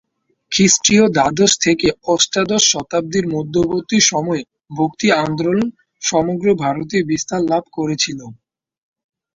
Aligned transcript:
খ্রিষ্টীয় 0.51 1.05
দ্বাদশ 1.09 1.51
থেকে 1.65 1.87
অষ্টাদশ 2.07 2.61
শতাব্দীর 2.71 3.25
মধ্যবর্তী 3.27 3.97
সময়ে 4.11 4.43
ভক্তি 4.77 5.07
আন্দোলন 5.21 5.59
সমগ্র 6.01 6.47
ভারতেই 6.63 7.03
বিস্তার 7.11 7.41
লাভ 7.51 7.63
করেছিল। 7.77 8.19